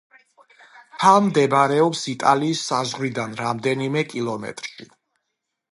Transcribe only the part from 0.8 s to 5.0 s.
მთა მდებარეობს იტალიის საზღვრიდან რამდენიმე კილომეტრში.